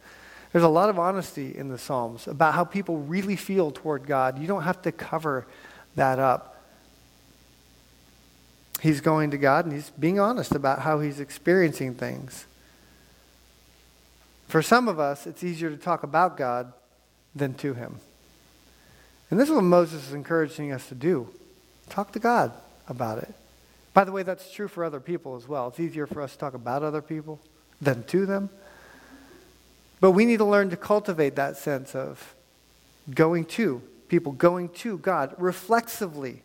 [0.51, 4.37] There's a lot of honesty in the Psalms about how people really feel toward God.
[4.37, 5.47] You don't have to cover
[5.95, 6.52] that up
[8.83, 12.45] he's going to God and he's being honest about how he's experiencing things.
[14.49, 16.73] For some of us, it's easier to talk about God
[17.33, 17.95] than to him.
[19.31, 21.29] And this is what Moses is encouraging us to do
[21.89, 22.51] talk to God
[22.89, 23.33] about it.
[23.93, 25.69] By the way, that's true for other people as well.
[25.69, 27.39] It's easier for us to talk about other people
[27.81, 28.49] than to them.
[30.01, 32.35] But we need to learn to cultivate that sense of
[33.09, 36.41] going to people, going to God reflexively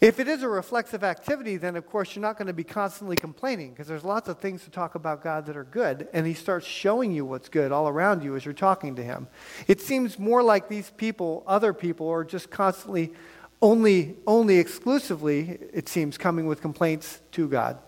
[0.00, 3.16] if it is a reflexive activity, then of course you're not going to be constantly
[3.16, 6.32] complaining because there's lots of things to talk about God that are good, and He
[6.32, 9.28] starts showing you what's good all around you as you're talking to Him.
[9.66, 13.12] It seems more like these people, other people, are just constantly,
[13.60, 17.78] only, only exclusively, it seems, coming with complaints to God.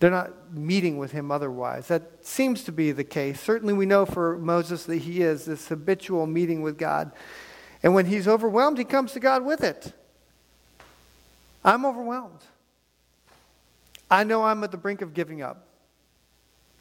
[0.00, 1.88] They're not meeting with Him otherwise.
[1.88, 3.40] That seems to be the case.
[3.40, 7.10] Certainly, we know for Moses that he is this habitual meeting with God.
[7.82, 9.94] And when he's overwhelmed, he comes to God with it.
[11.64, 12.40] I'm overwhelmed.
[14.10, 15.66] I know I'm at the brink of giving up.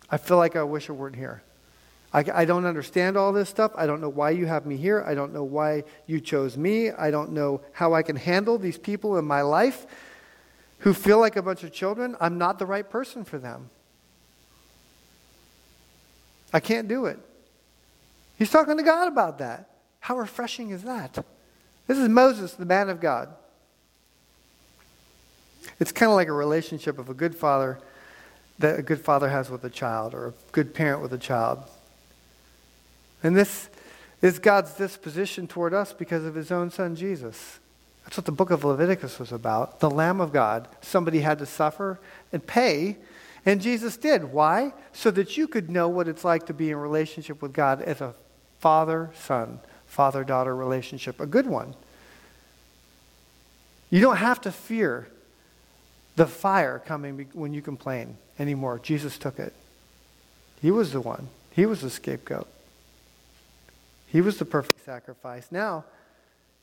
[0.10, 1.44] I feel like I wish I weren't here.
[2.14, 3.72] I, I, don't understand all this stuff.
[3.76, 5.02] I don't know why you have me here.
[5.08, 6.92] I don't know why you chose me.
[6.92, 9.86] I don't know how I can handle these people in my life
[10.80, 12.18] who feel like a bunch of children.
[12.20, 13.70] I'm not the right person for them.
[16.52, 17.20] I can't do it.
[18.38, 19.70] He's talking to God about that.
[20.02, 21.24] How refreshing is that?
[21.88, 23.30] This is Moses, the man of God.
[25.82, 27.80] It's kind of like a relationship of a good father
[28.60, 31.58] that a good father has with a child or a good parent with a child.
[33.24, 33.68] And this
[34.22, 37.60] is God's disposition toward us because of his own son Jesus.
[38.04, 39.80] That's what the book of Leviticus was about.
[39.80, 40.68] The Lamb of God.
[40.82, 42.00] Somebody had to suffer
[42.32, 42.98] and pay,
[43.44, 44.26] and Jesus did.
[44.26, 44.74] Why?
[44.94, 48.02] So that you could know what it's like to be in relationship with God as
[48.02, 48.14] a
[48.60, 51.74] father son, father daughter relationship, a good one.
[53.90, 55.08] You don't have to fear
[56.16, 58.80] the fire coming when you complain anymore.
[58.80, 59.54] Jesus took it.
[60.62, 62.48] He was the one, He was the scapegoat.
[64.08, 65.48] He was the perfect sacrifice.
[65.52, 65.86] Now,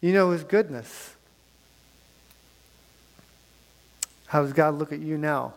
[0.00, 1.14] you know His goodness.
[4.26, 5.54] How does God look at you now?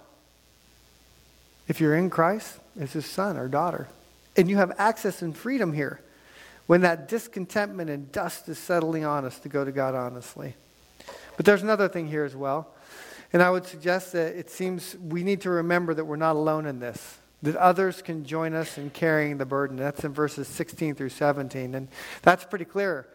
[1.67, 3.89] If you're in Christ, as His son or daughter,
[4.37, 5.99] and you have access and freedom here
[6.67, 10.55] when that discontentment and dust is settling on us to go to God honestly.
[11.35, 12.69] But there's another thing here as well.
[13.33, 16.65] And I would suggest that it seems we need to remember that we're not alone
[16.65, 19.77] in this, that others can join us in carrying the burden.
[19.77, 21.75] That's in verses 16 through 17.
[21.75, 21.87] And
[22.21, 23.07] that's pretty clear.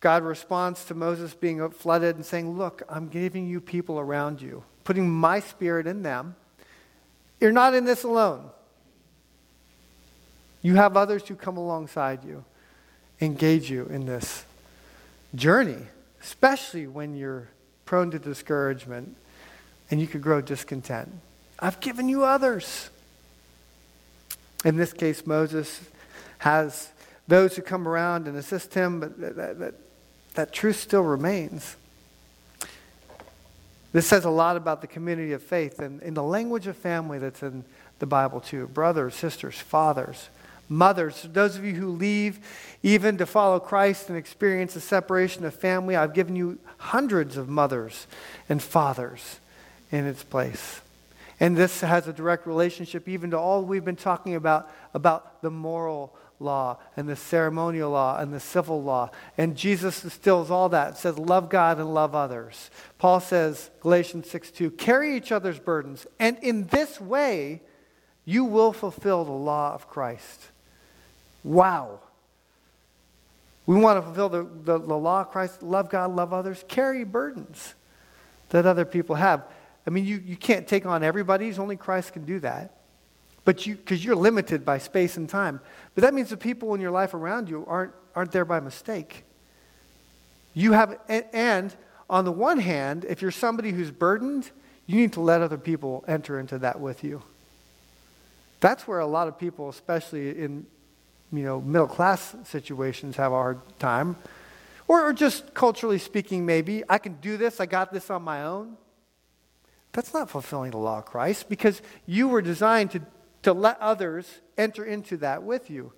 [0.00, 4.64] God responds to Moses being flooded and saying, Look, I'm giving you people around you,
[4.84, 6.34] putting my spirit in them.
[7.40, 8.50] You're not in this alone.
[10.62, 12.44] You have others who come alongside you,
[13.20, 14.44] engage you in this
[15.34, 15.86] journey,
[16.22, 17.48] especially when you're
[17.84, 19.16] prone to discouragement
[19.92, 21.12] and you could grow discontent.
[21.60, 22.88] I've given you others.
[24.64, 25.82] In this case, Moses
[26.38, 26.88] has
[27.28, 29.74] those who come around and assist him, but that, that,
[30.34, 31.76] that, truth still remains.
[33.92, 37.18] This says a lot about the community of faith and in the language of family
[37.18, 37.62] that's in
[37.98, 38.68] the Bible, too.
[38.68, 40.30] Brothers, sisters, fathers,
[40.70, 42.38] mothers, those of you who leave
[42.82, 47.50] even to follow Christ and experience the separation of family, I've given you hundreds of
[47.50, 48.06] mothers
[48.48, 49.38] and fathers
[49.92, 50.80] in its place.
[51.38, 55.50] And this has a direct relationship even to all we've been talking about, about the
[55.50, 59.10] moral law and the ceremonial law and the civil law.
[59.38, 60.98] And Jesus distills all that.
[60.98, 62.70] Says, love God and love others.
[62.98, 67.60] Paul says, Galatians 6 2, carry each other's burdens, and in this way
[68.24, 70.40] you will fulfill the law of Christ.
[71.44, 72.00] Wow.
[73.66, 77.04] We want to fulfill the, the, the law of Christ, love God, love others, carry
[77.04, 77.74] burdens
[78.50, 79.44] that other people have.
[79.86, 82.78] I mean, you, you can't take on everybody's, only Christ can do that.
[83.44, 85.60] But you, because you're limited by space and time.
[85.94, 89.24] But that means the people in your life around you aren't, aren't there by mistake.
[90.54, 91.76] You have, and, and
[92.08, 94.50] on the one hand, if you're somebody who's burdened,
[94.86, 97.22] you need to let other people enter into that with you.
[98.60, 100.66] That's where a lot of people, especially in
[101.32, 104.16] you know, middle class situations, have a hard time.
[104.86, 108.44] Or, or just culturally speaking, maybe, I can do this, I got this on my
[108.44, 108.76] own.
[109.92, 113.02] That's not fulfilling the law of Christ because you were designed to,
[113.42, 114.26] to let others
[114.56, 115.92] enter into that with you,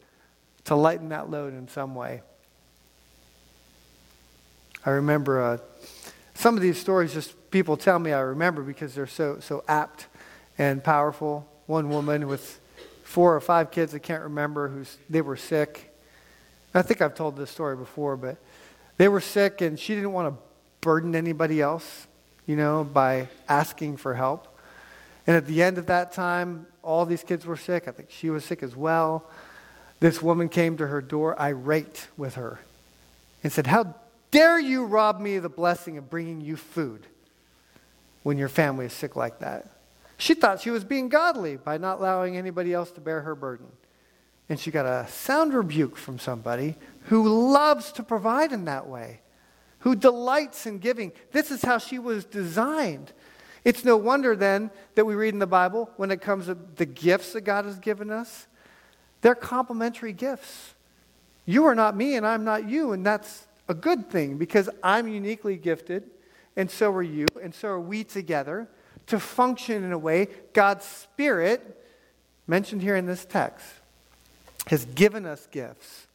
[0.65, 2.23] to lighten that load in some way.
[4.85, 5.59] I remember uh,
[6.35, 10.09] some of these stories, just people tell me I remember because they're so, so apt
[10.59, 11.49] and powerful.
[11.67, 12.61] One woman with
[13.05, 15.95] four or five kids, I can't remember, who's, they were sick.
[16.75, 18.39] I think I've told this story before, but
[18.97, 20.43] they were sick and she didn't want to
[20.81, 22.09] burden anybody else
[22.47, 24.49] you know, by asking for help.
[25.27, 27.89] And at the end of that time, all these kids were sick.
[27.89, 29.29] I think she was sick as well.
[30.01, 32.61] This woman came to her door, irate with her,
[33.43, 33.95] and said, How
[34.31, 37.07] dare you rob me of the blessing of bringing you food
[38.23, 39.71] when your family is sick like that?
[40.19, 43.67] She thought she was being godly by not allowing anybody else to bear her burden.
[44.49, 49.21] And she got a sound rebuke from somebody who loves to provide in that way
[49.85, 51.13] who delights in giving.
[51.31, 53.13] This is how she was designed.
[53.67, 56.87] It's no wonder then that we read in the Bible when it comes to the
[56.87, 58.47] gifts that God has given us,
[59.21, 60.73] they're complementary gifts.
[61.45, 65.07] You are not me and I'm not you, and that's a good thing because I'm
[65.07, 66.05] uniquely gifted,
[66.57, 68.67] and so are you, and so are we together
[69.09, 71.85] to function in a way God's Spirit,
[72.47, 73.67] mentioned here in this text,
[74.69, 76.07] has given us gifts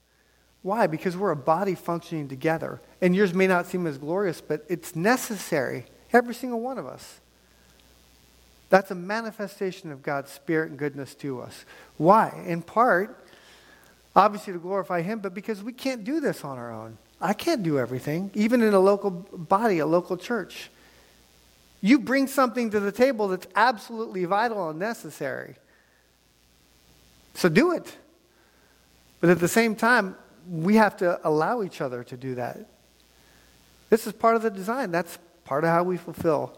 [0.61, 0.87] why?
[0.87, 2.81] Because we're a body functioning together.
[3.01, 7.21] And yours may not seem as glorious, but it's necessary, every single one of us.
[8.69, 11.65] That's a manifestation of God's Spirit and goodness to us.
[11.97, 12.43] Why?
[12.45, 13.25] In part,
[14.15, 16.97] obviously to glorify Him, but because we can't do this on our own.
[17.21, 20.69] I can't do everything, even in a local body, a local church.
[21.81, 25.55] You bring something to the table that's absolutely vital and necessary.
[27.33, 27.95] So do it.
[29.21, 30.15] But at the same time,
[30.49, 32.65] we have to allow each other to do that.
[33.89, 34.91] This is part of the design.
[34.91, 36.57] That's part of how we fulfill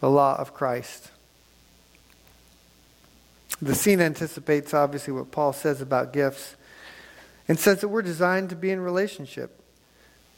[0.00, 1.10] the law of Christ.
[3.60, 6.56] The scene anticipates, obviously, what Paul says about gifts
[7.48, 9.60] and says that we're designed to be in relationship,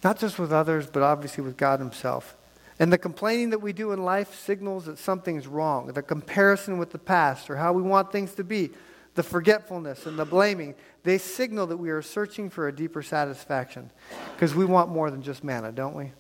[0.03, 2.37] not just with others, but obviously with God Himself.
[2.79, 5.87] And the complaining that we do in life signals that something's wrong.
[5.87, 8.71] The comparison with the past or how we want things to be,
[9.15, 13.91] the forgetfulness and the blaming, they signal that we are searching for a deeper satisfaction
[14.35, 16.11] because we want more than just manna, don't we?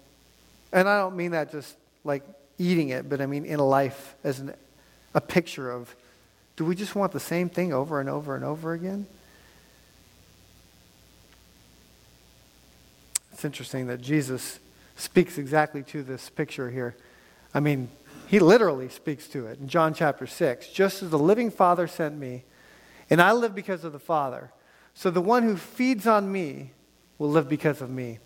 [0.73, 2.23] And I don't mean that just like
[2.59, 4.55] eating it, but I mean in life as an,
[5.15, 5.95] a picture of
[6.57, 9.07] do we just want the same thing over and over and over again?
[13.33, 14.61] It's interesting that Jesus
[14.97, 16.95] speaks exactly to this picture here.
[17.53, 17.89] I mean,
[18.29, 20.69] he literally speaks to it in John chapter 6.
[20.69, 22.45] Just as the living Father sent me,
[23.11, 24.51] and I live because of the Father,
[24.95, 26.71] so the one who feeds on me
[27.19, 28.19] will live because of me.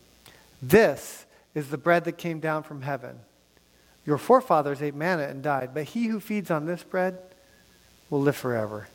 [0.60, 1.24] This
[1.54, 3.18] is the bread that came down from heaven.
[4.06, 7.18] Your forefathers ate manna and died, but he who feeds on this bread
[8.10, 8.88] will live forever.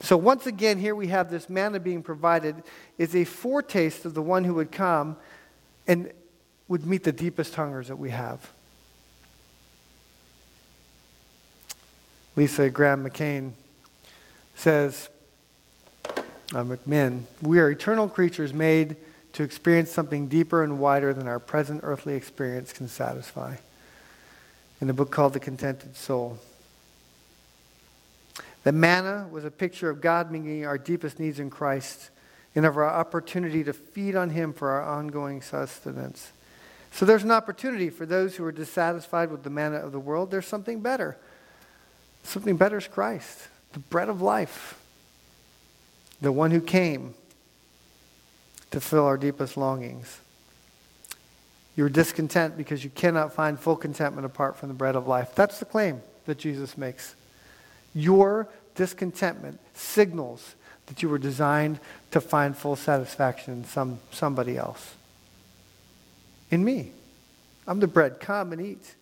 [0.00, 2.56] So, once again, here we have this manna being provided
[2.98, 5.16] is a foretaste of the one who would come
[5.86, 6.10] and
[6.66, 8.50] would meet the deepest hungers that we have.
[12.34, 13.52] Lisa Graham McCain
[14.54, 15.08] says,
[16.06, 18.96] uh, McMinn, we are eternal creatures made
[19.32, 23.56] to experience something deeper and wider than our present earthly experience can satisfy.
[24.80, 26.38] In a book called The Contented Soul.
[28.64, 32.10] The manna was a picture of God meeting our deepest needs in Christ
[32.54, 36.32] and of our opportunity to feed on Him for our ongoing sustenance.
[36.92, 40.30] So there's an opportunity for those who are dissatisfied with the manna of the world.
[40.30, 41.16] There's something better.
[42.22, 44.78] Something better is Christ, the bread of life,
[46.20, 47.14] the one who came
[48.70, 50.20] to fill our deepest longings.
[51.76, 55.34] You're discontent because you cannot find full contentment apart from the bread of life.
[55.34, 57.14] That's the claim that Jesus makes.
[57.94, 60.54] Your discontentment signals
[60.86, 61.78] that you were designed
[62.10, 64.94] to find full satisfaction in some, somebody else.
[66.50, 66.92] In me.
[67.66, 68.20] I'm the bread.
[68.20, 68.94] Come and eat.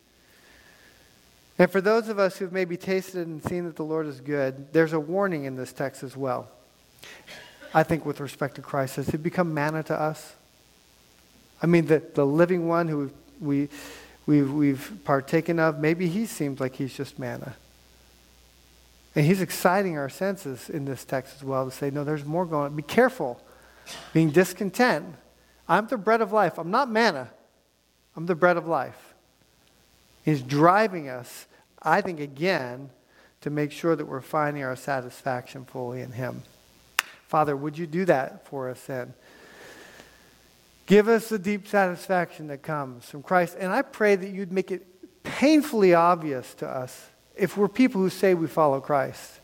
[1.60, 4.72] And for those of us who've maybe tasted and seen that the Lord is good,
[4.72, 6.48] there's a warning in this text as well.
[7.74, 10.36] I think with respect to Christ, has he become manna to us?
[11.62, 13.10] I mean, the, the living one who
[13.42, 13.68] we,
[14.24, 17.54] we've, we've partaken of, maybe he seems like he's just manna.
[19.14, 22.46] And he's exciting our senses in this text as well to say, no, there's more
[22.46, 22.74] going on.
[22.74, 23.38] Be careful
[24.14, 25.14] being discontent.
[25.68, 26.56] I'm the bread of life.
[26.56, 27.28] I'm not manna.
[28.16, 29.14] I'm the bread of life.
[30.24, 31.46] He's driving us,
[31.82, 32.90] I think, again,
[33.40, 36.42] to make sure that we're finding our satisfaction fully in him.
[37.26, 39.14] Father, would you do that for us then?
[40.86, 43.56] Give us the deep satisfaction that comes from Christ.
[43.58, 44.84] And I pray that you'd make it
[45.22, 49.38] painfully obvious to us if we're people who say we follow Christ,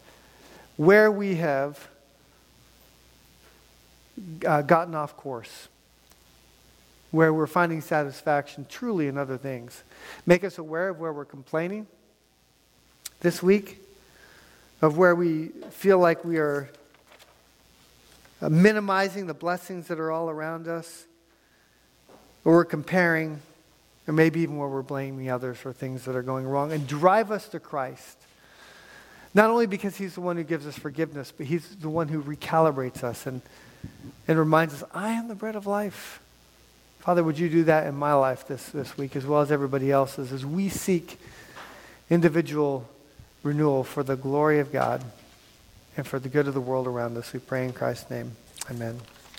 [0.77, 1.89] where we have
[4.45, 5.69] uh, gotten off course,
[7.13, 9.85] where we're finding satisfaction truly in other things.
[10.27, 11.87] Make us aware of where we're complaining
[13.21, 13.83] this week,
[14.83, 16.71] of where we feel like we are
[18.41, 21.07] minimizing the blessings that are all around us,
[22.45, 23.41] or we're comparing
[24.07, 27.31] or maybe even where we're blaming others for things that are going wrong, and drive
[27.31, 28.19] us to Christ.
[29.35, 32.23] Not only because He's the one who gives us forgiveness, but He's the one who
[32.23, 33.43] recalibrates us and,
[34.29, 36.21] and reminds us, I am the bread of life.
[37.01, 39.91] Father, would you do that in my life this, this week as well as everybody
[39.91, 41.19] else's as we seek
[42.11, 42.89] individual
[43.47, 45.05] renewal for the glory of God
[45.97, 47.33] and for the good of the world around us?
[47.33, 48.33] We pray in Christ's name.
[48.71, 49.01] Amen.